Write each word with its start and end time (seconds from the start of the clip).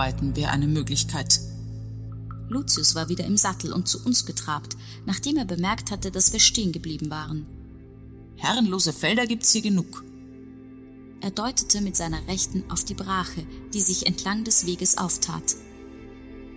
arbeiten 0.00 0.34
wäre 0.34 0.50
eine 0.50 0.66
Möglichkeit. 0.66 1.40
Lucius 2.48 2.94
war 2.94 3.10
wieder 3.10 3.24
im 3.26 3.36
Sattel 3.36 3.70
und 3.70 3.86
zu 3.86 4.02
uns 4.02 4.24
getrabt, 4.24 4.76
nachdem 5.04 5.36
er 5.36 5.44
bemerkt 5.44 5.90
hatte, 5.90 6.10
dass 6.10 6.32
wir 6.32 6.40
stehen 6.40 6.72
geblieben 6.72 7.10
waren. 7.10 7.46
Herrenlose 8.36 8.94
Felder 8.94 9.26
gibt's 9.26 9.52
hier 9.52 9.60
genug. 9.60 10.02
Er 11.20 11.30
deutete 11.30 11.82
mit 11.82 11.96
seiner 11.96 12.26
Rechten 12.28 12.64
auf 12.70 12.82
die 12.82 12.94
Brache, 12.94 13.46
die 13.74 13.80
sich 13.80 14.06
entlang 14.06 14.42
des 14.42 14.64
Weges 14.64 14.96
auftat. 14.96 15.54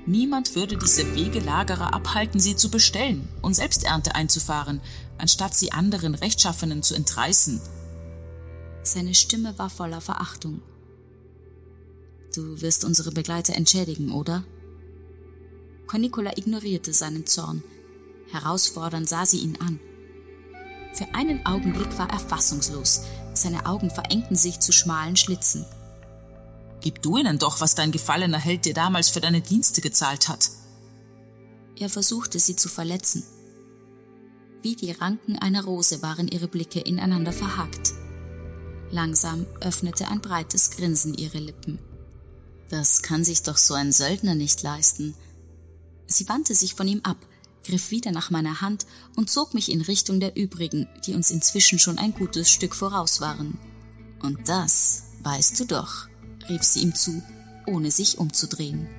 Niemand 0.06 0.56
würde 0.56 0.78
diese 0.78 1.14
Wegelagerer 1.14 1.94
abhalten, 1.94 2.40
sie 2.40 2.56
zu 2.56 2.72
bestellen 2.72 3.28
und 3.42 3.56
Selbsternte 3.56 4.16
einzufahren, 4.16 4.80
anstatt 5.18 5.54
sie 5.54 5.74
anderen 5.74 6.16
Rechtschaffenen 6.16 6.82
zu 6.82 6.96
entreißen. 6.96 7.60
Seine 8.84 9.14
Stimme 9.14 9.58
war 9.60 9.70
voller 9.70 10.00
Verachtung. 10.00 10.62
Du 12.36 12.62
wirst 12.62 12.84
unsere 12.84 13.12
Begleiter 13.12 13.54
entschädigen, 13.54 14.12
oder? 14.12 14.44
Cornicola 15.86 16.36
ignorierte 16.36 16.92
seinen 16.92 17.28
Zorn. 17.28 17.64
Herausfordernd 18.32 19.08
sah 19.08 19.26
sie 19.26 19.38
ihn 19.38 19.58
an. 19.60 19.80
Für 20.94 21.14
einen 21.14 21.46
Augenblick 21.46 21.98
war 21.98 22.10
er 22.10 22.20
fassungslos. 22.20 23.02
Seine 23.34 23.66
Augen 23.66 23.92
verengten 23.92 24.36
sich 24.36 24.60
zu 24.60 24.72
schmalen 24.72 25.16
Schlitzen. 25.16 25.66
Gib 26.82 27.02
du 27.02 27.18
ihnen 27.18 27.38
doch, 27.40 27.62
was 27.62 27.76
dein 27.76 27.92
gefallener 27.92 28.40
Held 28.40 28.66
dir 28.66 28.74
damals 28.74 29.10
für 29.10 29.22
deine 29.22 29.42
Dienste 29.42 29.82
gezahlt 29.82 30.28
hat. 30.28 30.50
Er 31.80 31.90
versuchte 31.90 32.40
sie 32.40 32.56
zu 32.56 32.70
verletzen. 32.70 33.24
Wie 34.62 34.76
die 34.76 34.92
Ranken 34.92 35.38
einer 35.38 35.64
Rose 35.66 36.02
waren 36.02 36.28
ihre 36.28 36.48
Blicke 36.48 36.80
ineinander 36.80 37.34
verhakt. 37.34 37.94
Langsam 38.92 39.46
öffnete 39.62 40.08
ein 40.08 40.22
breites 40.22 40.72
Grinsen 40.72 41.14
ihre 41.14 41.40
Lippen. 41.40 41.80
Das 42.74 43.04
kann 43.04 43.24
sich 43.24 43.44
doch 43.44 43.58
so 43.58 43.76
ein 43.76 43.92
Söldner 43.92 44.34
nicht 44.34 44.64
leisten. 44.64 45.14
Sie 46.08 46.28
wandte 46.28 46.56
sich 46.56 46.74
von 46.74 46.88
ihm 46.88 47.02
ab, 47.04 47.18
griff 47.64 47.92
wieder 47.92 48.12
nach 48.12 48.32
meiner 48.32 48.62
Hand 48.62 48.88
und 49.16 49.30
zog 49.30 49.54
mich 49.54 49.72
in 49.72 49.82
Richtung 49.82 50.20
der 50.20 50.36
übrigen, 50.36 50.88
die 51.06 51.14
uns 51.14 51.30
inzwischen 51.30 51.78
schon 51.78 52.00
ein 52.00 52.16
gutes 52.16 52.50
Stück 52.50 52.74
voraus 52.74 53.22
waren. 53.22 53.60
Und 54.24 54.50
das 54.50 55.04
weißt 55.22 55.60
du 55.60 55.66
doch, 55.66 56.08
rief 56.50 56.64
sie 56.64 56.80
ihm 56.80 56.96
zu, 56.96 57.22
ohne 57.68 57.92
sich 57.92 58.18
umzudrehen. 58.18 58.90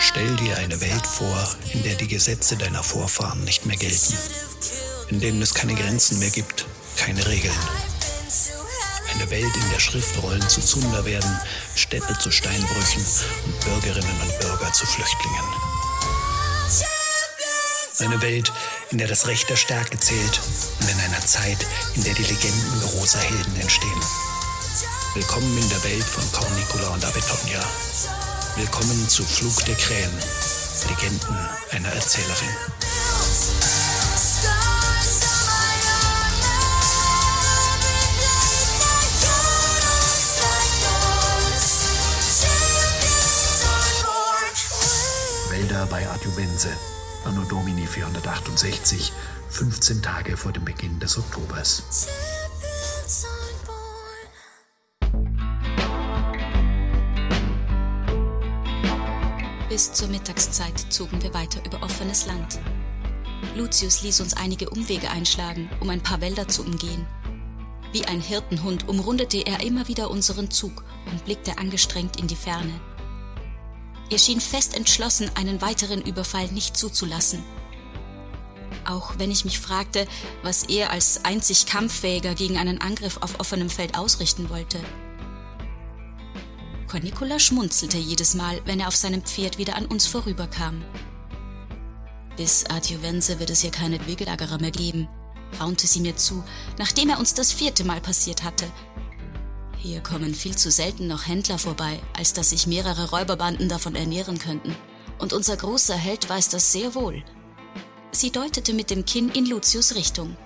Stell 0.00 0.36
dir 0.36 0.56
eine 0.56 0.80
Welt 0.80 1.06
vor, 1.06 1.56
in 1.72 1.84
der 1.84 1.94
die 1.94 2.08
Gesetze 2.08 2.56
deiner 2.56 2.82
Vorfahren 2.82 3.44
nicht 3.44 3.66
mehr 3.66 3.76
gelten, 3.76 4.14
in 5.10 5.20
denen 5.20 5.40
es 5.42 5.54
keine 5.54 5.74
Grenzen 5.74 6.18
mehr 6.18 6.30
gibt, 6.30 6.66
keine 6.96 7.26
Regeln. 7.26 7.54
Eine 9.14 9.30
Welt, 9.30 9.56
in 9.56 9.70
der 9.72 9.80
Schriftrollen 9.80 10.46
zu 10.48 10.60
Zunder 10.60 11.04
werden, 11.04 11.40
Städte 11.74 12.18
zu 12.18 12.30
Steinbrüchen 12.30 13.04
und 13.46 13.60
Bürgerinnen 13.60 14.20
und 14.20 14.40
Bürger 14.40 14.72
zu 14.72 14.86
Flüchtlingen. 14.86 15.44
Eine 18.00 18.22
Welt, 18.22 18.52
in 18.90 18.98
der 18.98 19.08
das 19.08 19.26
Recht 19.26 19.48
der 19.50 19.56
Stärke 19.56 19.98
zählt 19.98 20.40
und 20.80 20.88
in 20.88 21.00
einer 21.00 21.20
Zeit, 21.24 21.58
in 21.94 22.04
der 22.04 22.14
die 22.14 22.22
Legenden 22.22 22.80
großer 22.80 23.18
Helden 23.18 23.60
entstehen. 23.60 24.00
Willkommen 25.14 25.58
in 25.58 25.68
der 25.68 25.82
Welt 25.82 26.04
von 26.04 26.22
Cornicula 26.30 26.88
und 26.90 27.04
Avetonia. 27.04 27.64
Willkommen 28.56 29.08
zu 29.08 29.24
Flug 29.24 29.64
der 29.64 29.74
Krähen, 29.74 30.12
Legenden 30.88 31.36
einer 31.72 31.88
Erzählerin. 31.88 33.77
Bei 45.90 46.08
Adjuvense, 46.08 46.70
Anno 47.24 47.42
Domini 47.44 47.86
468, 47.86 49.12
15 49.50 50.02
Tage 50.02 50.36
vor 50.36 50.52
dem 50.52 50.64
Beginn 50.64 50.98
des 51.00 51.18
Oktobers. 51.18 51.82
Bis 59.68 59.92
zur 59.92 60.08
Mittagszeit 60.08 60.78
zogen 60.90 61.22
wir 61.22 61.32
weiter 61.34 61.64
über 61.64 61.82
offenes 61.82 62.26
Land. 62.26 62.58
Lucius 63.54 64.02
ließ 64.02 64.20
uns 64.20 64.34
einige 64.34 64.70
Umwege 64.70 65.10
einschlagen, 65.10 65.70
um 65.80 65.88
ein 65.90 66.02
paar 66.02 66.20
Wälder 66.20 66.48
zu 66.48 66.64
umgehen. 66.64 67.06
Wie 67.92 68.04
ein 68.04 68.20
Hirtenhund 68.20 68.88
umrundete 68.88 69.38
er 69.38 69.62
immer 69.62 69.88
wieder 69.88 70.10
unseren 70.10 70.50
Zug 70.50 70.84
und 71.10 71.24
blickte 71.24 71.58
angestrengt 71.58 72.18
in 72.20 72.26
die 72.26 72.36
Ferne. 72.36 72.80
Er 74.10 74.18
schien 74.18 74.40
fest 74.40 74.74
entschlossen, 74.74 75.30
einen 75.34 75.60
weiteren 75.60 76.00
Überfall 76.00 76.48
nicht 76.48 76.76
zuzulassen. 76.76 77.42
Auch 78.86 79.18
wenn 79.18 79.30
ich 79.30 79.44
mich 79.44 79.58
fragte, 79.58 80.06
was 80.42 80.62
er 80.64 80.90
als 80.90 81.24
einzig 81.24 81.66
Kampffähiger 81.66 82.34
gegen 82.34 82.56
einen 82.56 82.80
Angriff 82.80 83.18
auf 83.20 83.38
offenem 83.38 83.68
Feld 83.68 83.98
ausrichten 83.98 84.48
wollte. 84.48 84.78
Cornicola 86.86 87.38
schmunzelte 87.38 87.98
jedes 87.98 88.34
Mal, 88.34 88.62
wenn 88.64 88.80
er 88.80 88.88
auf 88.88 88.96
seinem 88.96 89.22
Pferd 89.22 89.58
wieder 89.58 89.76
an 89.76 89.84
uns 89.84 90.06
vorüberkam. 90.06 90.82
Bis 92.38 92.64
Adjuvense 92.64 93.38
wird 93.40 93.50
es 93.50 93.60
hier 93.60 93.70
keine 93.70 94.06
Wegelagerer 94.06 94.58
mehr 94.58 94.70
geben, 94.70 95.06
raunte 95.60 95.86
sie 95.86 96.00
mir 96.00 96.16
zu, 96.16 96.42
nachdem 96.78 97.10
er 97.10 97.18
uns 97.18 97.34
das 97.34 97.52
vierte 97.52 97.84
Mal 97.84 98.00
passiert 98.00 98.42
hatte. 98.42 98.64
Hier 99.80 100.00
kommen 100.00 100.34
viel 100.34 100.56
zu 100.56 100.72
selten 100.72 101.06
noch 101.06 101.28
Händler 101.28 101.56
vorbei, 101.56 102.00
als 102.16 102.32
dass 102.32 102.50
sich 102.50 102.66
mehrere 102.66 103.10
Räuberbanden 103.10 103.68
davon 103.68 103.94
ernähren 103.94 104.38
könnten. 104.38 104.74
Und 105.18 105.32
unser 105.32 105.56
großer 105.56 105.94
Held 105.94 106.28
weiß 106.28 106.48
das 106.48 106.72
sehr 106.72 106.94
wohl. 106.96 107.22
Sie 108.10 108.32
deutete 108.32 108.72
mit 108.72 108.90
dem 108.90 109.04
Kinn 109.04 109.30
in 109.30 109.46
Lucius 109.46 109.94
Richtung. 109.94 110.36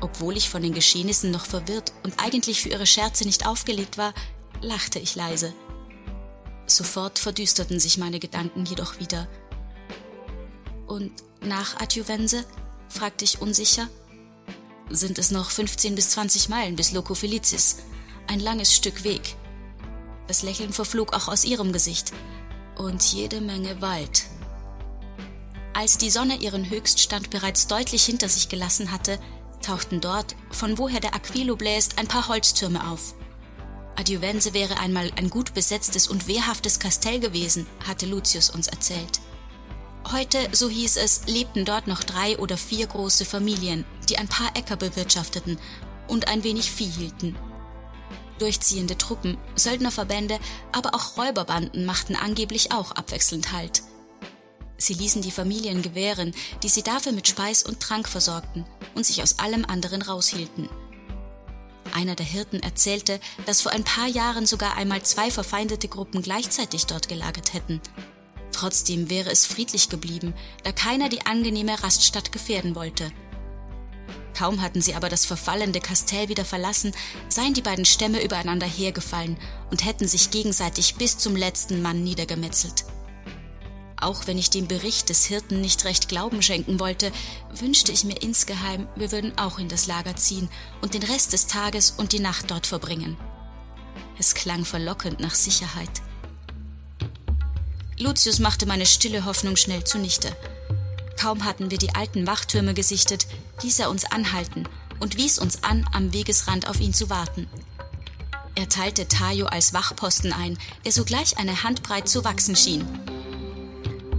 Obwohl 0.00 0.36
ich 0.36 0.48
von 0.48 0.62
den 0.62 0.72
Geschehnissen 0.72 1.30
noch 1.30 1.44
verwirrt 1.44 1.92
und 2.04 2.22
eigentlich 2.22 2.62
für 2.62 2.70
ihre 2.70 2.86
Scherze 2.86 3.24
nicht 3.24 3.46
aufgelegt 3.46 3.98
war, 3.98 4.14
lachte 4.62 4.98
ich 4.98 5.14
leise. 5.14 5.52
Sofort 6.66 7.18
verdüsterten 7.18 7.78
sich 7.78 7.98
meine 7.98 8.18
Gedanken 8.18 8.64
jedoch 8.64 8.98
wieder. 8.98 9.28
Und 10.86 11.12
nach 11.40 11.80
Adjuvense? 11.80 12.44
fragte 12.88 13.24
ich 13.24 13.42
unsicher. 13.42 13.88
Sind 14.88 15.18
es 15.18 15.30
noch 15.30 15.50
15 15.50 15.94
bis 15.94 16.10
20 16.10 16.48
Meilen 16.48 16.76
bis 16.76 16.92
Loco 16.92 17.14
Felicis? 17.14 17.76
Ein 18.28 18.40
langes 18.40 18.74
Stück 18.74 19.04
Weg. 19.04 19.36
Das 20.26 20.42
Lächeln 20.42 20.72
verflog 20.72 21.14
auch 21.14 21.28
aus 21.28 21.44
ihrem 21.44 21.72
Gesicht. 21.72 22.12
Und 22.76 23.02
jede 23.04 23.40
Menge 23.40 23.80
Wald. 23.80 24.24
Als 25.72 25.96
die 25.96 26.10
Sonne 26.10 26.36
ihren 26.36 26.68
Höchststand 26.68 27.30
bereits 27.30 27.68
deutlich 27.68 28.04
hinter 28.04 28.28
sich 28.28 28.48
gelassen 28.48 28.90
hatte, 28.90 29.20
tauchten 29.62 30.00
dort, 30.00 30.34
von 30.50 30.76
woher 30.76 30.98
der 31.00 31.14
Aquilo 31.14 31.54
bläst, 31.54 31.98
ein 31.98 32.08
paar 32.08 32.26
Holztürme 32.26 32.90
auf. 32.90 33.14
Adjuvense 33.94 34.54
wäre 34.54 34.78
einmal 34.78 35.10
ein 35.16 35.30
gut 35.30 35.54
besetztes 35.54 36.08
und 36.08 36.26
wehrhaftes 36.26 36.80
Kastell 36.80 37.20
gewesen, 37.20 37.66
hatte 37.86 38.06
Lucius 38.06 38.50
uns 38.50 38.66
erzählt. 38.66 39.20
Heute, 40.10 40.38
so 40.52 40.68
hieß 40.68 40.96
es, 40.96 41.26
lebten 41.26 41.64
dort 41.64 41.86
noch 41.86 42.02
drei 42.02 42.38
oder 42.38 42.56
vier 42.56 42.86
große 42.88 43.24
Familien, 43.24 43.84
die 44.08 44.18
ein 44.18 44.28
paar 44.28 44.56
Äcker 44.56 44.76
bewirtschafteten 44.76 45.58
und 46.08 46.28
ein 46.28 46.42
wenig 46.42 46.70
Vieh 46.70 46.90
hielten. 46.90 47.36
Durchziehende 48.38 48.98
Truppen, 48.98 49.38
Söldnerverbände, 49.54 50.38
aber 50.72 50.94
auch 50.94 51.16
Räuberbanden 51.16 51.86
machten 51.86 52.16
angeblich 52.16 52.72
auch 52.72 52.92
abwechselnd 52.92 53.52
Halt. 53.52 53.82
Sie 54.78 54.92
ließen 54.92 55.22
die 55.22 55.30
Familien 55.30 55.80
gewähren, 55.80 56.34
die 56.62 56.68
sie 56.68 56.82
dafür 56.82 57.12
mit 57.12 57.26
Speis 57.26 57.62
und 57.62 57.80
Trank 57.80 58.08
versorgten 58.08 58.66
und 58.94 59.06
sich 59.06 59.22
aus 59.22 59.38
allem 59.38 59.64
anderen 59.64 60.02
raushielten. 60.02 60.68
Einer 61.94 62.14
der 62.14 62.26
Hirten 62.26 62.60
erzählte, 62.60 63.20
dass 63.46 63.62
vor 63.62 63.72
ein 63.72 63.84
paar 63.84 64.06
Jahren 64.06 64.44
sogar 64.44 64.76
einmal 64.76 65.02
zwei 65.02 65.30
verfeindete 65.30 65.88
Gruppen 65.88 66.20
gleichzeitig 66.20 66.84
dort 66.84 67.08
gelagert 67.08 67.54
hätten. 67.54 67.80
Trotzdem 68.52 69.08
wäre 69.08 69.30
es 69.30 69.46
friedlich 69.46 69.88
geblieben, 69.88 70.34
da 70.62 70.72
keiner 70.72 71.08
die 71.08 71.24
angenehme 71.24 71.82
Raststadt 71.82 72.32
gefährden 72.32 72.74
wollte. 72.74 73.10
Kaum 74.36 74.60
hatten 74.60 74.82
sie 74.82 74.94
aber 74.94 75.08
das 75.08 75.24
verfallende 75.24 75.80
Kastell 75.80 76.28
wieder 76.28 76.44
verlassen, 76.44 76.92
seien 77.30 77.54
die 77.54 77.62
beiden 77.62 77.86
Stämme 77.86 78.22
übereinander 78.22 78.66
hergefallen 78.66 79.38
und 79.70 79.86
hätten 79.86 80.06
sich 80.06 80.30
gegenseitig 80.30 80.96
bis 80.96 81.16
zum 81.16 81.34
letzten 81.34 81.80
Mann 81.80 82.04
niedergemetzelt. 82.04 82.84
Auch 83.98 84.26
wenn 84.26 84.36
ich 84.36 84.50
dem 84.50 84.68
Bericht 84.68 85.08
des 85.08 85.24
Hirten 85.24 85.62
nicht 85.62 85.86
recht 85.86 86.08
Glauben 86.08 86.42
schenken 86.42 86.78
wollte, 86.78 87.12
wünschte 87.54 87.92
ich 87.92 88.04
mir 88.04 88.20
insgeheim, 88.20 88.86
wir 88.94 89.10
würden 89.10 89.32
auch 89.38 89.58
in 89.58 89.68
das 89.68 89.86
Lager 89.86 90.16
ziehen 90.16 90.50
und 90.82 90.92
den 90.92 91.02
Rest 91.02 91.32
des 91.32 91.46
Tages 91.46 91.92
und 91.96 92.12
die 92.12 92.20
Nacht 92.20 92.50
dort 92.50 92.66
verbringen. 92.66 93.16
Es 94.18 94.34
klang 94.34 94.66
verlockend 94.66 95.18
nach 95.18 95.34
Sicherheit. 95.34 96.02
Lucius 97.98 98.38
machte 98.38 98.66
meine 98.66 98.84
stille 98.84 99.24
Hoffnung 99.24 99.56
schnell 99.56 99.84
zunichte. 99.84 100.36
Kaum 101.20 101.44
hatten 101.44 101.70
wir 101.70 101.78
die 101.78 101.94
alten 101.94 102.26
Wachtürme 102.26 102.74
gesichtet, 102.74 103.26
ließ 103.62 103.80
er 103.80 103.90
uns 103.90 104.04
anhalten 104.04 104.68
und 105.00 105.16
wies 105.16 105.38
uns 105.38 105.62
an, 105.64 105.84
am 105.92 106.12
Wegesrand 106.12 106.68
auf 106.68 106.80
ihn 106.80 106.94
zu 106.94 107.10
warten. 107.10 107.48
Er 108.54 108.68
teilte 108.68 109.06
Tayo 109.06 109.46
als 109.46 109.74
Wachposten 109.74 110.32
ein, 110.32 110.58
der 110.84 110.92
sogleich 110.92 111.38
eine 111.38 111.62
Handbreit 111.62 112.08
zu 112.08 112.24
wachsen 112.24 112.56
schien. 112.56 112.86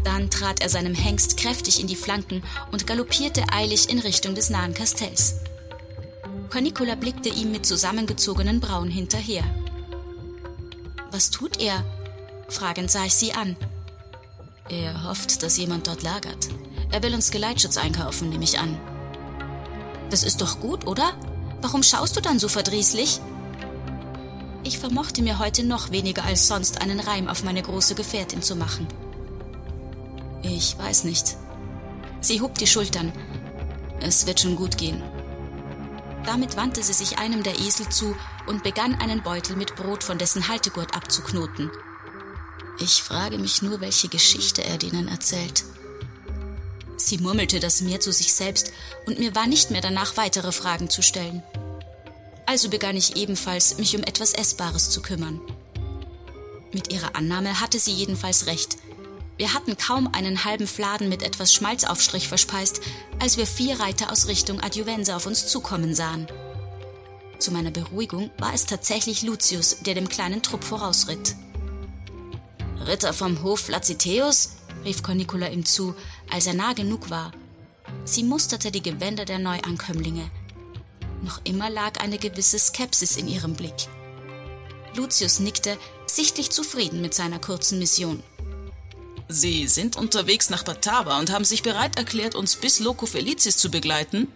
Dann 0.04 0.30
trat 0.30 0.62
er 0.62 0.70
seinem 0.70 0.94
Hengst 0.94 1.38
kräftig 1.38 1.82
in 1.82 1.88
die 1.88 1.96
Flanken 1.96 2.44
und 2.72 2.88
galoppierte 2.88 3.44
eilig 3.52 3.90
in 3.90 4.00
Richtung 4.00 4.36
des 4.36 4.50
nahen 4.50 4.74
Kastells. 4.74 5.36
Cornicola 6.50 6.96
blickte 6.96 7.30
ihm 7.30 7.52
mit 7.52 7.66
zusammengezogenen 7.66 8.60
Brauen 8.60 8.90
hinterher. 8.90 9.44
Was 11.12 11.30
tut 11.30 11.60
er? 11.60 11.84
Fragend 12.48 12.90
sah 12.90 13.06
ich 13.06 13.16
sie 13.16 13.34
an. 13.34 13.58
Er 14.70 15.04
hofft, 15.04 15.44
dass 15.44 15.58
jemand 15.58 15.88
dort 15.88 16.04
lagert. 16.04 16.48
Er 16.92 17.04
will 17.04 17.14
uns 17.14 17.32
Geleitschutz 17.32 17.78
einkaufen, 17.78 18.30
nehme 18.30 18.44
ich 18.44 18.60
an. 18.60 18.78
Das 20.10 20.24
ist 20.24 20.42
doch 20.42 20.60
gut, 20.60 20.88
oder? 20.88 21.14
Warum 21.62 21.84
schaust 21.84 22.16
du 22.16 22.22
dann 22.22 22.40
so 22.40 22.48
verdrießlich? 22.48 23.20
Ich 24.64 24.80
vermochte 24.80 25.22
mir 25.22 25.40
heute 25.40 25.64
noch 25.64 25.92
weniger 25.92 26.24
als 26.24 26.48
sonst 26.48 26.82
einen 26.82 27.00
Reim 27.00 27.28
auf 27.28 27.44
meine 27.44 27.62
große 27.62 27.96
Gefährtin 27.96 28.42
zu 28.42 28.56
machen. 28.56 28.88
Ich 30.44 30.78
weiß 30.78 31.04
nicht. 31.04 31.38
Sie 32.22 32.42
hob 32.42 32.58
die 32.58 32.68
Schultern. 32.68 33.12
Es 34.00 34.28
wird 34.28 34.40
schon 34.40 34.56
gut 34.56 34.78
gehen. 34.78 35.02
Damit 36.26 36.58
wandte 36.58 36.84
sie 36.84 36.94
sich 36.94 37.20
einem 37.20 37.44
der 37.44 37.58
Esel 37.60 37.88
zu 37.90 38.16
und 38.48 38.64
begann 38.64 38.96
einen 38.96 39.24
Beutel 39.24 39.56
mit 39.56 39.76
Brot 39.76 40.04
von 40.04 40.18
dessen 40.18 40.48
Haltegurt 40.48 40.96
abzuknoten. 40.96 41.72
Ich 42.80 43.02
frage 43.02 43.38
mich 43.38 43.62
nur, 43.62 43.82
welche 43.82 44.10
Geschichte 44.10 44.64
er 44.64 44.78
denen 44.78 45.08
erzählt. 45.08 45.64
Sie 46.98 47.20
murmelte 47.20 47.60
das 47.60 47.82
mehr 47.82 48.00
zu 48.00 48.12
sich 48.12 48.34
selbst, 48.34 48.74
und 49.06 49.20
mir 49.20 49.36
war 49.36 49.48
nicht 49.48 49.72
mehr 49.72 49.82
danach, 49.82 50.18
weitere 50.18 50.52
Fragen 50.52 50.90
zu 50.90 51.02
stellen. 51.02 51.44
Also 52.46 52.70
begann 52.70 52.98
ich 52.98 53.16
ebenfalls, 53.16 53.78
mich 53.78 53.96
um 53.96 54.04
etwas 54.04 54.34
Essbares 54.34 54.90
zu 54.90 55.02
kümmern. 55.02 55.40
Mit 56.74 56.92
ihrer 56.92 57.16
Annahme 57.16 57.62
hatte 57.62 57.80
sie 57.80 57.92
jedenfalls 57.92 58.48
recht. 58.48 58.78
Wir 59.38 59.54
hatten 59.54 59.78
kaum 59.78 60.10
einen 60.14 60.44
halben 60.44 60.66
Fladen 60.66 61.10
mit 61.10 61.22
etwas 61.22 61.54
Schmalzaufstrich 61.54 62.28
verspeist, 62.28 62.82
als 63.20 63.38
wir 63.38 63.46
vier 63.46 63.80
Reiter 63.80 64.12
aus 64.12 64.28
Richtung 64.28 64.60
Adjuvense 64.62 65.16
auf 65.16 65.28
uns 65.28 65.48
zukommen 65.48 65.94
sahen. 65.94 66.28
Zu 67.38 67.52
meiner 67.52 67.70
Beruhigung 67.72 68.32
war 68.40 68.54
es 68.54 68.66
tatsächlich 68.66 69.22
Lucius, 69.22 69.78
der 69.82 69.94
dem 69.94 70.10
kleinen 70.10 70.42
Trupp 70.42 70.64
vorausritt. 70.64 71.36
Ritter 72.88 73.14
vom 73.14 73.44
Hof 73.44 73.70
Laciteus? 73.70 74.57
Rief 74.88 75.04
Cornicola 75.04 75.50
ihm 75.50 75.66
zu, 75.66 75.94
als 76.32 76.48
er 76.48 76.54
nah 76.54 76.74
genug 76.74 77.10
war. 77.10 77.32
Sie 78.06 78.24
musterte 78.24 78.72
die 78.72 78.82
Gewänder 78.82 79.26
der 79.26 79.38
Neuankömmlinge. 79.38 80.32
Noch 81.24 81.42
immer 81.44 81.70
lag 81.70 82.00
eine 82.00 82.18
gewisse 82.18 82.58
Skepsis 82.58 83.18
in 83.18 83.28
ihrem 83.28 83.54
Blick. 83.54 83.76
Lucius 84.96 85.40
nickte, 85.40 85.78
sichtlich 86.06 86.50
zufrieden 86.52 87.02
mit 87.02 87.14
seiner 87.14 87.40
kurzen 87.40 87.80
Mission. 87.80 88.24
Sie 89.28 89.68
sind 89.68 89.98
unterwegs 89.98 90.50
nach 90.50 90.64
Batava 90.64 91.20
und 91.20 91.32
haben 91.32 91.44
sich 91.44 91.64
bereit 91.64 91.98
erklärt, 91.98 92.34
uns 92.34 92.56
bis 92.56 92.80
Loco 92.80 93.06
Felicis 93.06 93.58
zu 93.58 93.70
begleiten? 93.70 94.32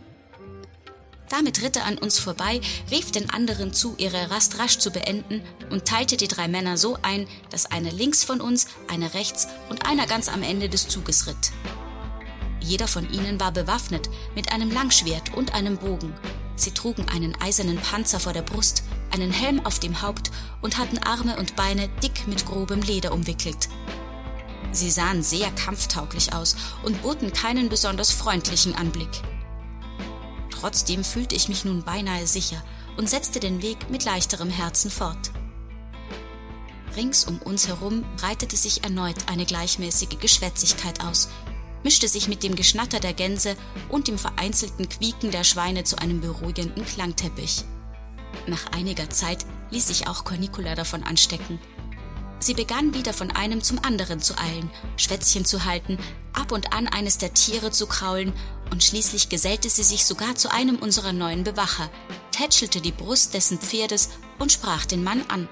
Damit 1.31 1.61
ritt 1.61 1.77
er 1.77 1.85
an 1.85 1.97
uns 1.97 2.19
vorbei, 2.19 2.59
rief 2.91 3.11
den 3.11 3.29
anderen 3.29 3.73
zu, 3.73 3.95
ihre 3.97 4.29
Rast 4.29 4.59
rasch 4.59 4.79
zu 4.79 4.91
beenden 4.91 5.41
und 5.69 5.85
teilte 5.85 6.17
die 6.17 6.27
drei 6.27 6.49
Männer 6.49 6.77
so 6.77 6.97
ein, 7.03 7.25
dass 7.49 7.67
einer 7.67 7.91
links 7.91 8.25
von 8.25 8.41
uns, 8.41 8.67
einer 8.89 9.13
rechts 9.13 9.47
und 9.69 9.87
einer 9.87 10.07
ganz 10.07 10.27
am 10.27 10.43
Ende 10.43 10.67
des 10.67 10.89
Zuges 10.89 11.27
ritt. 11.27 11.51
Jeder 12.59 12.89
von 12.89 13.09
ihnen 13.13 13.39
war 13.39 13.53
bewaffnet 13.53 14.09
mit 14.35 14.51
einem 14.51 14.71
Langschwert 14.71 15.33
und 15.33 15.53
einem 15.53 15.77
Bogen. 15.77 16.13
Sie 16.57 16.71
trugen 16.71 17.07
einen 17.07 17.33
eisernen 17.41 17.77
Panzer 17.77 18.19
vor 18.19 18.33
der 18.33 18.41
Brust, 18.41 18.83
einen 19.11 19.31
Helm 19.31 19.65
auf 19.65 19.79
dem 19.79 20.01
Haupt 20.01 20.31
und 20.61 20.77
hatten 20.77 20.97
Arme 20.97 21.37
und 21.37 21.55
Beine 21.55 21.87
dick 22.03 22.27
mit 22.27 22.45
grobem 22.45 22.81
Leder 22.81 23.13
umwickelt. 23.13 23.69
Sie 24.73 24.91
sahen 24.91 25.23
sehr 25.23 25.49
kampftauglich 25.51 26.33
aus 26.33 26.57
und 26.83 27.01
boten 27.01 27.31
keinen 27.31 27.69
besonders 27.69 28.11
freundlichen 28.11 28.75
Anblick. 28.75 29.09
Trotzdem 30.61 31.03
fühlte 31.03 31.33
ich 31.33 31.49
mich 31.49 31.65
nun 31.65 31.81
beinahe 31.81 32.27
sicher 32.27 32.63
und 32.95 33.09
setzte 33.09 33.39
den 33.39 33.63
Weg 33.63 33.89
mit 33.89 34.05
leichterem 34.05 34.51
Herzen 34.51 34.91
fort. 34.91 35.31
Rings 36.95 37.23
um 37.23 37.39
uns 37.39 37.67
herum 37.67 38.05
breitete 38.17 38.55
sich 38.55 38.83
erneut 38.83 39.15
eine 39.27 39.45
gleichmäßige 39.45 40.19
Geschwätzigkeit 40.19 41.03
aus, 41.03 41.29
mischte 41.83 42.07
sich 42.07 42.27
mit 42.27 42.43
dem 42.43 42.55
Geschnatter 42.55 42.99
der 42.99 43.13
Gänse 43.13 43.55
und 43.89 44.07
dem 44.07 44.19
vereinzelten 44.19 44.87
Quieken 44.87 45.31
der 45.31 45.43
Schweine 45.43 45.83
zu 45.83 45.97
einem 45.97 46.21
beruhigenden 46.21 46.85
Klangteppich. 46.85 47.63
Nach 48.45 48.67
einiger 48.71 49.09
Zeit 49.09 49.45
ließ 49.71 49.87
sich 49.87 50.07
auch 50.07 50.25
Cornicula 50.25 50.75
davon 50.75 51.01
anstecken 51.01 51.59
Sie 52.41 52.55
begann 52.55 52.95
wieder 52.95 53.13
von 53.13 53.29
einem 53.29 53.61
zum 53.61 53.77
anderen 53.85 54.19
zu 54.19 54.35
eilen, 54.35 54.71
Schwätzchen 54.97 55.45
zu 55.45 55.63
halten, 55.63 55.99
ab 56.33 56.51
und 56.51 56.73
an 56.73 56.87
eines 56.87 57.19
der 57.19 57.35
Tiere 57.35 57.69
zu 57.69 57.85
kraulen, 57.85 58.33
und 58.71 58.83
schließlich 58.83 59.29
gesellte 59.29 59.69
sie 59.69 59.83
sich 59.83 60.05
sogar 60.05 60.35
zu 60.35 60.51
einem 60.51 60.77
unserer 60.77 61.13
neuen 61.13 61.43
Bewacher, 61.43 61.89
tätschelte 62.31 62.81
die 62.81 62.91
Brust 62.91 63.33
dessen 63.33 63.59
Pferdes 63.59 64.09
und 64.39 64.51
sprach 64.51 64.85
den 64.85 65.03
Mann 65.03 65.23
an. 65.27 65.47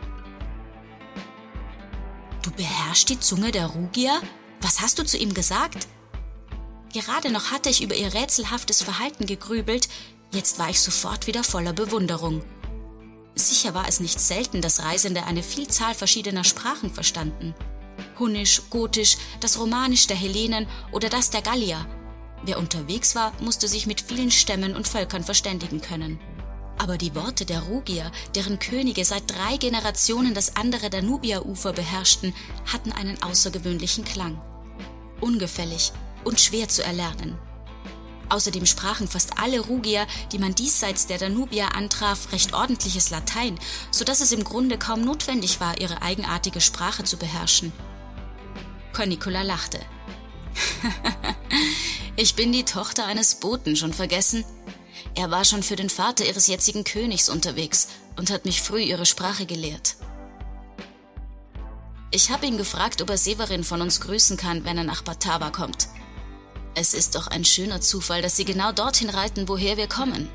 Du 2.42 2.52
beherrschst 2.52 3.10
die 3.10 3.20
Zunge 3.20 3.52
der 3.52 3.68
Rugia? 3.68 4.22
Was 4.62 4.82
hast 4.82 4.98
du 4.98 5.06
zu 5.06 5.18
ihm 5.18 5.34
gesagt? 5.34 5.88
Gerade 6.94 7.32
noch 7.32 7.52
hatte 7.52 7.70
ich 7.70 7.84
über 7.84 7.96
ihr 7.96 8.14
rätselhaftes 8.14 8.82
Verhalten 8.82 9.26
gegrübelt, 9.26 9.88
jetzt 10.32 10.58
war 10.58 10.70
ich 10.70 10.80
sofort 10.80 11.28
wieder 11.28 11.44
voller 11.44 11.74
Bewunderung. 11.74 12.44
Sicher 13.36 13.74
war 13.74 13.88
es 13.88 14.00
nicht 14.00 14.20
selten, 14.20 14.62
dass 14.62 14.84
Reisende 14.84 15.24
eine 15.24 15.44
Vielzahl 15.44 15.94
verschiedener 15.94 16.44
Sprachen 16.44 16.92
verstanden. 16.92 17.54
Hunnisch, 18.18 18.64
Gotisch, 18.70 19.18
das 19.40 19.60
Romanisch 19.60 20.08
der 20.08 20.18
Hellenen 20.18 20.68
oder 20.92 21.10
das 21.10 21.30
der 21.30 21.42
Gallier. 21.42 21.86
Wer 22.44 22.58
unterwegs 22.58 23.16
war, 23.16 23.34
musste 23.42 23.68
sich 23.68 23.86
mit 23.86 24.02
vielen 24.02 24.32
Stämmen 24.32 24.76
und 24.76 24.88
Völkern 24.88 25.24
verständigen 25.24 25.82
können. 25.82 26.20
Aber 26.78 26.98
die 26.98 27.14
Worte 27.14 27.46
der 27.46 27.62
Rugier, 27.62 28.10
deren 28.36 28.60
Könige 28.60 29.04
seit 29.04 29.30
drei 29.30 29.58
Generationen 29.58 30.34
das 30.34 30.56
andere 30.56 30.90
Danubia-Ufer 30.90 31.74
beherrschten, 31.74 32.34
hatten 32.72 32.94
einen 32.94 33.22
außergewöhnlichen 33.22 34.06
Klang. 34.06 34.42
Ungefällig 35.20 35.92
und 36.24 36.40
schwer 36.40 36.70
zu 36.70 36.84
erlernen. 36.84 37.38
Außerdem 38.30 38.66
sprachen 38.66 39.08
fast 39.08 39.40
alle 39.40 39.60
Rugier, 39.60 40.06
die 40.32 40.38
man 40.38 40.54
diesseits 40.56 41.08
der 41.08 41.18
Danubia 41.18 41.70
antraf, 41.70 42.32
recht 42.32 42.54
ordentliches 42.54 43.10
Latein, 43.10 43.60
so 43.92 44.06
dass 44.06 44.22
es 44.22 44.32
im 44.32 44.44
Grunde 44.44 44.78
kaum 44.78 45.02
notwendig 45.02 45.60
war, 45.60 45.80
ihre 45.82 46.02
eigenartige 46.02 46.62
Sprache 46.62 47.04
zu 47.04 47.18
beherrschen. 47.18 47.74
Cornicola 48.94 49.42
lachte. 49.42 49.80
ich 52.16 52.36
bin 52.36 52.52
die 52.52 52.66
Tochter 52.66 53.06
eines 53.06 53.36
Boten, 53.36 53.76
schon 53.76 53.94
vergessen? 53.94 54.46
Er 55.16 55.32
war 55.32 55.46
schon 55.46 55.64
für 55.64 55.76
den 55.76 55.90
Vater 55.90 56.26
ihres 56.26 56.48
jetzigen 56.48 56.84
Königs 56.84 57.30
unterwegs 57.30 57.90
und 58.16 58.32
hat 58.32 58.46
mich 58.46 58.62
früh 58.62 58.82
ihre 58.82 59.06
Sprache 59.06 59.46
gelehrt. 59.46 59.96
Ich 62.12 62.32
habe 62.32 62.46
ihn 62.46 62.58
gefragt, 62.58 63.02
ob 63.02 63.10
er 63.10 63.18
Severin 63.18 63.64
von 63.64 63.82
uns 63.82 64.02
grüßen 64.02 64.38
kann, 64.38 64.66
wenn 64.66 64.78
er 64.78 64.84
nach 64.84 65.04
Batava 65.04 65.52
kommt. 65.52 65.90
Es 66.74 66.94
ist 66.94 67.16
doch 67.16 67.28
ein 67.28 67.46
schöner 67.46 67.82
Zufall, 67.82 68.22
dass 68.22 68.36
Sie 68.36 68.46
genau 68.46 68.72
dorthin 68.72 69.10
reiten, 69.10 69.48
woher 69.48 69.78
wir 69.78 69.88
kommen. 69.88 70.30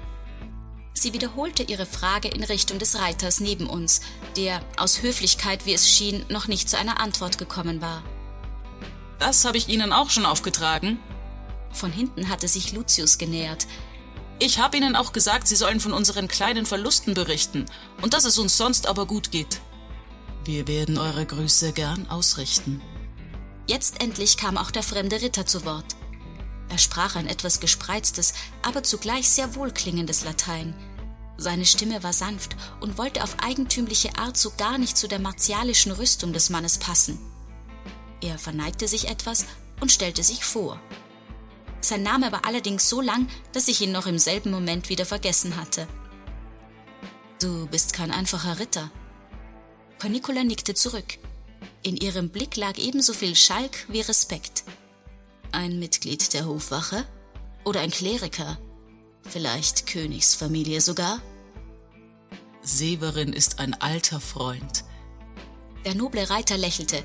Sie 0.92 1.12
wiederholte 1.12 1.64
ihre 1.64 1.86
Frage 1.86 2.28
in 2.28 2.44
Richtung 2.44 2.78
des 2.78 2.98
Reiters 2.98 3.40
neben 3.40 3.66
uns, 3.66 4.00
der, 4.36 4.62
aus 4.76 5.02
Höflichkeit, 5.02 5.66
wie 5.66 5.74
es 5.74 5.90
schien, 5.90 6.24
noch 6.28 6.46
nicht 6.46 6.68
zu 6.68 6.78
einer 6.78 7.00
Antwort 7.00 7.38
gekommen 7.38 7.80
war. 7.80 8.04
Das 9.18 9.44
habe 9.44 9.58
ich 9.58 9.68
Ihnen 9.68 9.92
auch 9.92 10.10
schon 10.10 10.26
aufgetragen. 10.26 10.98
Von 11.72 11.92
hinten 11.92 12.28
hatte 12.28 12.48
sich 12.48 12.72
Lucius 12.72 13.18
genähert. 13.18 13.66
Ich 14.38 14.58
habe 14.58 14.76
Ihnen 14.76 14.96
auch 14.96 15.12
gesagt, 15.12 15.48
Sie 15.48 15.56
sollen 15.56 15.80
von 15.80 15.92
unseren 15.92 16.28
kleinen 16.28 16.66
Verlusten 16.66 17.14
berichten 17.14 17.66
und 18.02 18.14
dass 18.14 18.24
es 18.24 18.38
uns 18.38 18.56
sonst 18.56 18.86
aber 18.86 19.06
gut 19.06 19.30
geht. 19.30 19.60
Wir 20.44 20.68
werden 20.68 20.98
eure 20.98 21.24
Grüße 21.24 21.72
gern 21.72 22.08
ausrichten. 22.10 22.82
Jetzt 23.66 24.02
endlich 24.02 24.36
kam 24.36 24.58
auch 24.58 24.70
der 24.70 24.82
fremde 24.82 25.22
Ritter 25.22 25.46
zu 25.46 25.64
Wort. 25.64 25.96
Er 26.68 26.78
sprach 26.78 27.16
ein 27.16 27.28
etwas 27.28 27.60
gespreiztes, 27.60 28.34
aber 28.62 28.82
zugleich 28.82 29.28
sehr 29.30 29.54
wohlklingendes 29.54 30.24
Latein. 30.24 30.74
Seine 31.36 31.64
Stimme 31.64 32.02
war 32.02 32.12
sanft 32.12 32.56
und 32.80 32.98
wollte 32.98 33.22
auf 33.22 33.36
eigentümliche 33.42 34.18
Art 34.18 34.36
so 34.36 34.52
gar 34.56 34.78
nicht 34.78 34.96
zu 34.96 35.08
der 35.08 35.18
martialischen 35.18 35.92
Rüstung 35.92 36.32
des 36.32 36.50
Mannes 36.50 36.78
passen. 36.78 37.18
Er 38.24 38.38
verneigte 38.38 38.88
sich 38.88 39.08
etwas 39.08 39.44
und 39.80 39.92
stellte 39.92 40.22
sich 40.22 40.46
vor. 40.46 40.80
Sein 41.82 42.02
Name 42.02 42.32
war 42.32 42.46
allerdings 42.46 42.88
so 42.88 43.02
lang, 43.02 43.28
dass 43.52 43.68
ich 43.68 43.82
ihn 43.82 43.92
noch 43.92 44.06
im 44.06 44.18
selben 44.18 44.50
Moment 44.50 44.88
wieder 44.88 45.04
vergessen 45.04 45.56
hatte. 45.56 45.86
Du 47.38 47.66
bist 47.66 47.92
kein 47.92 48.10
einfacher 48.10 48.58
Ritter. 48.58 48.90
Cornicola 50.00 50.42
nickte 50.42 50.72
zurück. 50.72 51.18
In 51.82 51.98
ihrem 51.98 52.30
Blick 52.30 52.56
lag 52.56 52.78
ebenso 52.78 53.12
viel 53.12 53.36
Schalk 53.36 53.86
wie 53.88 54.00
Respekt. 54.00 54.64
Ein 55.52 55.78
Mitglied 55.78 56.32
der 56.32 56.46
Hofwache? 56.46 57.06
Oder 57.66 57.80
ein 57.80 57.90
Kleriker? 57.90 58.58
Vielleicht 59.20 59.86
Königsfamilie 59.86 60.80
sogar? 60.80 61.20
Severin 62.62 63.34
ist 63.34 63.58
ein 63.58 63.74
alter 63.74 64.18
Freund. 64.18 64.84
Der 65.84 65.94
noble 65.94 66.30
Reiter 66.30 66.56
lächelte. 66.56 67.04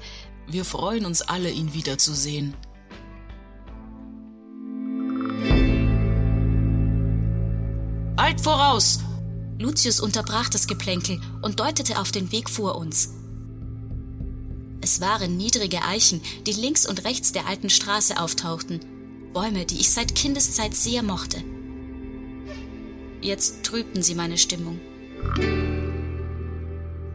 Wir 0.52 0.66
freuen 0.66 1.06
uns 1.06 1.22
alle, 1.22 1.52
ihn 1.52 1.74
wiederzusehen. 1.74 2.56
Alt 8.16 8.42
voraus! 8.42 9.00
Lucius 9.60 10.00
unterbrach 10.00 10.50
das 10.50 10.68
Geplänkel 10.68 11.20
und 11.42 11.60
deutete 11.60 12.00
auf 12.00 12.12
den 12.12 12.32
Weg 12.32 12.50
vor 12.50 12.76
uns. 12.76 13.10
Es 14.82 15.02
waren 15.02 15.36
niedrige 15.38 15.84
Eichen, 15.84 16.22
die 16.48 16.54
links 16.54 16.88
und 16.88 17.04
rechts 17.04 17.34
der 17.34 17.48
alten 17.48 17.70
Straße 17.70 18.20
auftauchten, 18.20 18.80
Bäume, 19.34 19.66
die 19.66 19.80
ich 19.80 19.92
seit 19.92 20.16
Kindeszeit 20.16 20.74
sehr 20.74 21.04
mochte. 21.04 21.44
Jetzt 23.22 23.64
trübten 23.64 24.02
sie 24.02 24.16
meine 24.16 24.38
Stimmung. 24.38 24.80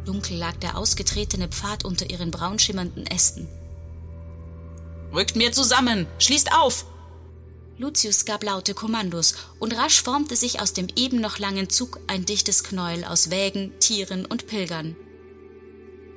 Dunkel 0.04 0.37
lag 0.37 0.56
der 0.56 0.76
ausgetretene 0.76 1.49
Pfad 1.49 1.84
unter 1.84 2.08
ihren 2.11 2.30
braun 2.30 2.58
schimmernden 2.58 3.06
Ästen. 3.06 3.49
Rückt 5.12 5.37
mir 5.37 5.52
zusammen! 5.52 6.06
Schließt 6.18 6.52
auf! 6.52 6.87
Lucius 7.76 8.25
gab 8.25 8.44
laute 8.44 8.75
Kommandos, 8.75 9.34
und 9.58 9.76
rasch 9.76 10.02
formte 10.02 10.37
sich 10.37 10.61
aus 10.61 10.73
dem 10.73 10.87
eben 10.94 11.20
noch 11.20 11.38
langen 11.38 11.68
Zug 11.70 11.99
ein 12.06 12.25
dichtes 12.25 12.62
Knäuel 12.62 13.04
aus 13.04 13.30
Wägen, 13.30 13.73
Tieren 13.80 14.26
und 14.26 14.46
Pilgern. 14.46 14.96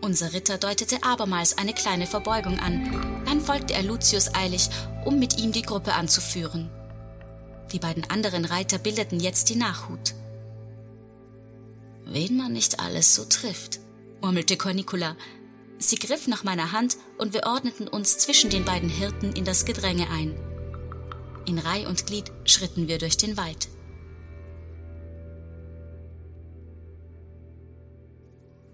Unser 0.02 0.34
Ritter 0.34 0.58
deutete 0.60 1.04
abermals 1.04 1.58
eine 1.58 1.74
kleine 1.74 2.06
Verbeugung 2.06 2.60
an, 2.60 3.24
dann 3.26 3.42
folgte 3.42 3.74
er 3.74 3.84
Lucius 3.84 4.34
eilig, 4.36 4.70
um 5.06 5.18
mit 5.18 5.40
ihm 5.40 5.52
die 5.52 5.64
Gruppe 5.64 5.94
anzuführen. 5.94 6.70
Die 7.72 7.80
beiden 7.80 8.10
anderen 8.10 8.46
Reiter 8.46 8.78
bildeten 8.78 9.20
jetzt 9.20 9.50
die 9.50 9.56
Nachhut. 9.56 10.14
Wen 12.10 12.38
man 12.38 12.54
nicht 12.54 12.80
alles 12.80 13.16
so 13.16 13.26
trifft, 13.26 13.80
murmelte 14.22 14.56
Cornicula. 14.56 15.18
Sie 15.78 15.98
griff 15.98 16.28
nach 16.28 16.44
meiner 16.44 16.72
Hand 16.72 16.98
und 17.18 17.34
wir 17.34 17.46
ordneten 17.46 17.88
uns 17.88 18.18
zwischen 18.18 18.50
den 18.50 18.64
beiden 18.64 18.90
Hirten 18.90 19.34
in 19.34 19.44
das 19.44 19.66
Gedränge 19.66 20.10
ein. 20.10 20.34
In 21.46 21.60
Reih 21.60 21.86
und 21.86 22.06
Glied 22.06 22.32
schritten 22.46 22.88
wir 22.88 22.98
durch 22.98 23.18
den 23.18 23.36
Wald. 23.36 23.68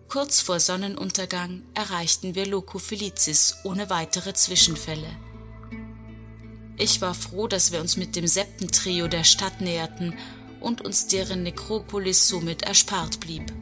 Kurz 0.08 0.42
vor 0.42 0.60
Sonnenuntergang 0.60 1.64
erreichten 1.74 2.36
wir 2.36 2.46
Loco 2.46 2.78
Felicis 2.78 3.56
ohne 3.64 3.90
weitere 3.90 4.36
Zwischenfälle. 4.36 5.10
Ich 6.78 7.02
war 7.02 7.16
froh, 7.16 7.48
dass 7.48 7.72
wir 7.72 7.82
uns 7.82 7.98
mit 7.98 8.16
dem 8.16 8.28
Septentrio 8.28 9.08
der 9.08 9.24
Stadt 9.24 9.60
näherten 9.60 10.14
und 10.64 10.82
uns 10.82 11.08
deren 11.08 11.44
Nekropolis 11.44 12.28
somit 12.28 12.64
erspart 12.64 13.20
blieb. 13.20 13.54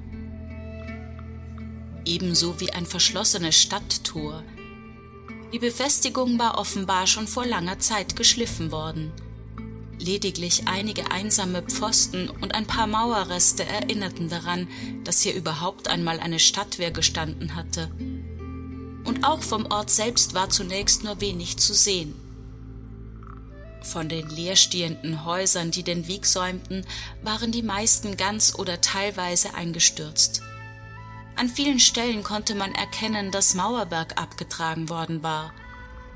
Ebenso 2.05 2.60
wie 2.60 2.72
ein 2.72 2.86
verschlossenes 2.86 3.55
Stadttor, 3.55 4.43
die 5.53 5.60
Befestigung 5.60 6.39
war 6.39 6.58
offenbar 6.58 7.08
schon 7.08 7.27
vor 7.27 7.46
langer 7.46 7.77
Zeit 7.79 8.15
geschliffen 8.15 8.72
worden. 8.72 9.12
Lediglich 10.00 10.63
einige 10.65 11.12
einsame 11.12 11.62
Pfosten 11.62 12.29
und 12.29 12.55
ein 12.55 12.65
paar 12.65 12.88
Mauerreste 12.88 13.65
erinnerten 13.65 14.29
daran, 14.29 14.67
dass 15.03 15.22
hier 15.22 15.36
überhaupt 15.36 15.89
einmal 15.89 16.20
eine 16.20 16.39
Stadtwehr 16.39 16.91
gestanden 16.91 17.55
hatte. 17.55 17.91
Und 19.03 19.25
auch 19.25 19.43
vom 19.43 19.65
Ort 19.65 19.89
selbst 19.89 20.34
war 20.34 20.50
zunächst 20.50 21.03
nur 21.03 21.20
wenig 21.20 21.58
zu 21.58 21.74
sehen. 21.74 22.15
Von 23.81 24.09
den 24.09 24.29
leerstehenden 24.29 25.25
Häusern, 25.25 25.71
die 25.71 25.83
den 25.83 26.07
Weg 26.07 26.25
säumten, 26.25 26.85
waren 27.23 27.51
die 27.51 27.63
meisten 27.63 28.15
ganz 28.15 28.55
oder 28.55 28.79
teilweise 28.79 29.55
eingestürzt. 29.55 30.41
An 31.35 31.50
vielen 31.50 31.79
Stellen 31.79 32.23
konnte 32.23 32.53
man 32.53 32.73
erkennen, 32.75 33.31
dass 33.31 33.55
Mauerwerk 33.55 34.21
abgetragen 34.21 34.89
worden 34.89 35.23
war. 35.23 35.53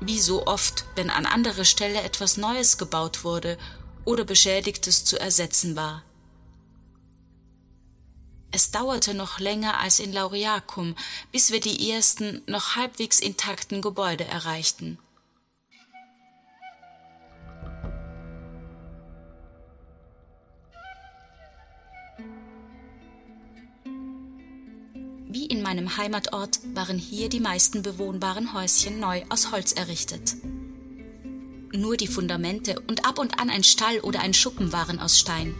Wie 0.00 0.20
so 0.20 0.46
oft, 0.46 0.84
wenn 0.94 1.10
an 1.10 1.26
anderer 1.26 1.64
Stelle 1.64 2.02
etwas 2.02 2.36
Neues 2.36 2.78
gebaut 2.78 3.24
wurde 3.24 3.58
oder 4.04 4.24
Beschädigtes 4.24 5.04
zu 5.04 5.18
ersetzen 5.18 5.74
war. 5.74 6.04
Es 8.52 8.70
dauerte 8.70 9.12
noch 9.12 9.40
länger 9.40 9.80
als 9.80 9.98
in 9.98 10.12
Lauriacum, 10.12 10.94
bis 11.32 11.50
wir 11.50 11.60
die 11.60 11.90
ersten, 11.90 12.42
noch 12.46 12.76
halbwegs 12.76 13.18
intakten 13.18 13.82
Gebäude 13.82 14.24
erreichten. 14.24 14.98
Wie 25.36 25.44
in 25.44 25.60
meinem 25.60 25.98
Heimatort 25.98 26.60
waren 26.72 26.96
hier 26.96 27.28
die 27.28 27.40
meisten 27.40 27.82
bewohnbaren 27.82 28.54
Häuschen 28.54 29.00
neu 29.00 29.22
aus 29.28 29.52
Holz 29.52 29.72
errichtet. 29.72 30.34
Nur 31.74 31.98
die 31.98 32.06
Fundamente 32.06 32.80
und 32.88 33.04
ab 33.04 33.18
und 33.18 33.38
an 33.38 33.50
ein 33.50 33.62
Stall 33.62 34.00
oder 34.00 34.20
ein 34.20 34.32
Schuppen 34.32 34.72
waren 34.72 34.98
aus 34.98 35.20
Stein. 35.20 35.54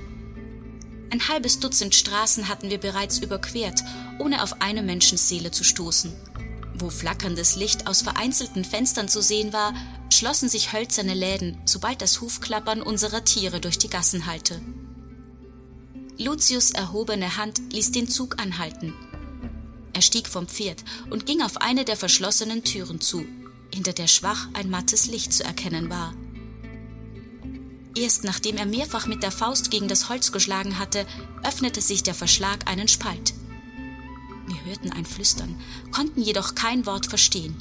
Ein 1.10 1.28
halbes 1.28 1.60
Dutzend 1.60 1.94
Straßen 1.94 2.48
hatten 2.48 2.70
wir 2.70 2.78
bereits 2.78 3.18
überquert, 3.18 3.82
ohne 4.18 4.42
auf 4.42 4.62
eine 4.62 4.82
Menschenseele 4.82 5.50
zu 5.50 5.62
stoßen. 5.62 6.10
Wo 6.78 6.88
flackerndes 6.88 7.56
Licht 7.56 7.86
aus 7.86 8.00
vereinzelten 8.00 8.64
Fenstern 8.64 9.10
zu 9.10 9.20
sehen 9.20 9.52
war, 9.52 9.74
schlossen 10.10 10.48
sich 10.48 10.72
hölzerne 10.72 11.12
Läden, 11.12 11.60
sobald 11.66 12.00
das 12.00 12.22
Hufklappern 12.22 12.80
unserer 12.80 13.24
Tiere 13.26 13.60
durch 13.60 13.76
die 13.76 13.90
Gassen 13.90 14.24
hallte. 14.24 14.58
Lucius 16.18 16.70
erhobene 16.70 17.36
Hand 17.36 17.60
ließ 17.74 17.92
den 17.92 18.08
Zug 18.08 18.40
anhalten 18.40 18.94
stieg 20.16 20.28
vom 20.28 20.48
Pferd 20.48 20.82
und 21.10 21.26
ging 21.26 21.42
auf 21.42 21.60
eine 21.60 21.84
der 21.84 21.94
verschlossenen 21.94 22.64
Türen 22.64 23.02
zu, 23.02 23.26
hinter 23.70 23.92
der 23.92 24.06
schwach 24.06 24.48
ein 24.54 24.70
mattes 24.70 25.08
Licht 25.08 25.30
zu 25.34 25.44
erkennen 25.44 25.90
war. 25.90 26.14
Erst 27.94 28.24
nachdem 28.24 28.56
er 28.56 28.64
mehrfach 28.64 29.06
mit 29.06 29.22
der 29.22 29.30
Faust 29.30 29.70
gegen 29.70 29.88
das 29.88 30.08
Holz 30.08 30.32
geschlagen 30.32 30.78
hatte, 30.78 31.06
öffnete 31.42 31.82
sich 31.82 32.02
der 32.02 32.14
Verschlag 32.14 32.66
einen 32.66 32.88
Spalt. 32.88 33.34
Wir 34.46 34.64
hörten 34.64 34.90
ein 34.90 35.04
Flüstern, 35.04 35.54
konnten 35.90 36.22
jedoch 36.22 36.54
kein 36.54 36.86
Wort 36.86 37.04
verstehen. 37.04 37.54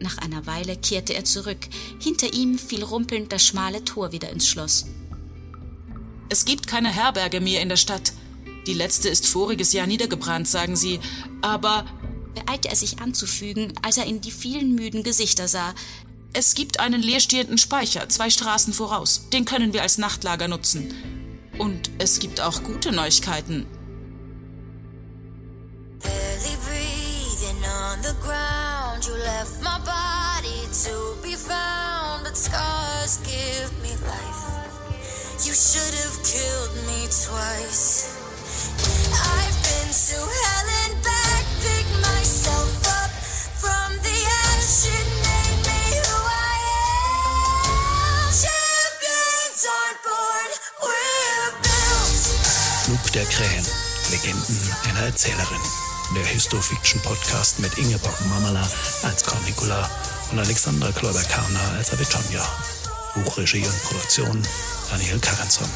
Nach 0.00 0.16
einer 0.16 0.46
Weile 0.46 0.74
kehrte 0.78 1.12
er 1.12 1.26
zurück. 1.26 1.68
Hinter 2.00 2.32
ihm 2.32 2.58
fiel 2.58 2.82
rumpelnd 2.82 3.30
das 3.30 3.44
schmale 3.44 3.84
Tor 3.84 4.12
wieder 4.12 4.30
ins 4.30 4.48
Schloss. 4.48 4.86
Es 6.30 6.46
gibt 6.46 6.66
keine 6.66 6.88
Herberge 6.88 7.42
mehr 7.42 7.60
in 7.60 7.68
der 7.68 7.76
Stadt, 7.76 8.14
die 8.66 8.74
letzte 8.74 9.08
ist 9.08 9.26
voriges 9.26 9.72
Jahr 9.72 9.86
niedergebrannt, 9.86 10.48
sagen 10.48 10.76
sie. 10.76 11.00
Aber 11.40 11.84
beeilte 12.34 12.68
er 12.68 12.76
sich 12.76 13.00
anzufügen, 13.00 13.72
als 13.82 13.96
er 13.96 14.06
in 14.06 14.20
die 14.20 14.30
vielen 14.30 14.74
müden 14.74 15.02
Gesichter 15.02 15.48
sah. 15.48 15.74
Es 16.32 16.54
gibt 16.54 16.80
einen 16.80 17.00
leerstehenden 17.00 17.58
Speicher, 17.58 18.08
zwei 18.08 18.28
Straßen 18.28 18.74
voraus. 18.74 19.28
Den 19.32 19.44
können 19.44 19.72
wir 19.72 19.82
als 19.82 19.98
Nachtlager 19.98 20.48
nutzen. 20.48 20.92
Und 21.58 21.90
es 21.98 22.18
gibt 22.18 22.40
auch 22.40 22.62
gute 22.62 22.92
Neuigkeiten. 22.92 23.66
You 35.44 35.52
should 35.52 35.94
have 35.94 36.22
killed 36.24 36.86
me 36.86 37.06
twice. 37.08 38.15
Flug 52.86 53.12
der 53.12 53.24
Krähen. 53.24 53.66
Legenden 54.10 54.76
einer 54.88 55.06
Erzählerin. 55.06 55.60
Der 56.14 56.24
Histofiction-Podcast 56.24 57.58
mit 57.58 57.76
Ingeborg 57.78 58.14
Mamala 58.28 58.68
als 59.02 59.24
Cornicula 59.24 59.90
und 60.30 60.38
Alexandra 60.38 60.92
Kloiber-Karner 60.92 61.72
als 61.76 61.92
Avitonja. 61.92 62.46
Buchregie 63.14 63.66
und 63.66 63.82
Produktion 63.82 64.42
Daniel 64.88 65.18
Karenson. 65.18 65.68